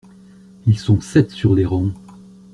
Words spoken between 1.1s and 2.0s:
sur les rangs.